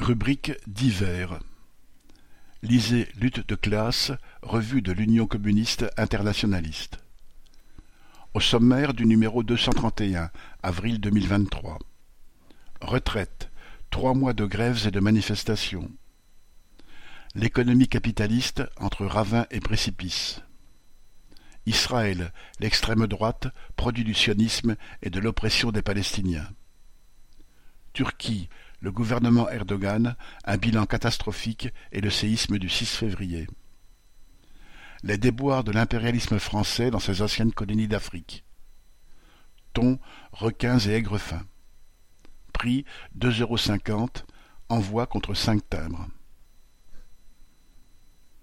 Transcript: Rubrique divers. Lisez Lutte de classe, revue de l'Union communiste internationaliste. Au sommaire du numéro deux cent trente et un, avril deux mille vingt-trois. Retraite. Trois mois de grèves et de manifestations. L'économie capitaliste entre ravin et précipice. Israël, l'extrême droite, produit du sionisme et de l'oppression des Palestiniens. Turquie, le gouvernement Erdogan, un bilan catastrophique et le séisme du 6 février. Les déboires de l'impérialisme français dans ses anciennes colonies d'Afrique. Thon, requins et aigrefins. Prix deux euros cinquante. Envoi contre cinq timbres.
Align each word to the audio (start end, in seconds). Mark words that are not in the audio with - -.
Rubrique 0.00 0.52
divers. 0.66 1.40
Lisez 2.62 3.08
Lutte 3.16 3.46
de 3.48 3.54
classe, 3.56 4.12
revue 4.42 4.80
de 4.80 4.92
l'Union 4.92 5.26
communiste 5.26 5.86
internationaliste. 5.96 6.98
Au 8.32 8.40
sommaire 8.40 8.94
du 8.94 9.06
numéro 9.06 9.42
deux 9.42 9.56
cent 9.56 9.72
trente 9.72 10.00
et 10.00 10.16
un, 10.16 10.30
avril 10.62 11.00
deux 11.00 11.10
mille 11.10 11.26
vingt-trois. 11.26 11.78
Retraite. 12.80 13.50
Trois 13.90 14.14
mois 14.14 14.34
de 14.34 14.44
grèves 14.44 14.86
et 14.86 14.90
de 14.90 15.00
manifestations. 15.00 15.90
L'économie 17.34 17.88
capitaliste 17.88 18.62
entre 18.76 19.04
ravin 19.04 19.46
et 19.50 19.60
précipice. 19.60 20.42
Israël, 21.66 22.32
l'extrême 22.60 23.06
droite, 23.06 23.48
produit 23.76 24.04
du 24.04 24.14
sionisme 24.14 24.76
et 25.02 25.10
de 25.10 25.20
l'oppression 25.20 25.72
des 25.72 25.82
Palestiniens. 25.82 26.48
Turquie, 27.94 28.48
le 28.80 28.92
gouvernement 28.92 29.48
Erdogan, 29.48 30.16
un 30.44 30.56
bilan 30.56 30.86
catastrophique 30.86 31.68
et 31.92 32.00
le 32.00 32.10
séisme 32.10 32.58
du 32.58 32.68
6 32.68 32.96
février. 32.96 33.46
Les 35.02 35.18
déboires 35.18 35.64
de 35.64 35.72
l'impérialisme 35.72 36.38
français 36.38 36.90
dans 36.90 36.98
ses 36.98 37.22
anciennes 37.22 37.52
colonies 37.52 37.88
d'Afrique. 37.88 38.44
Thon, 39.72 39.98
requins 40.32 40.78
et 40.78 40.94
aigrefins. 40.94 41.44
Prix 42.52 42.84
deux 43.14 43.40
euros 43.40 43.56
cinquante. 43.56 44.26
Envoi 44.68 45.06
contre 45.06 45.34
cinq 45.34 45.68
timbres. 45.68 46.08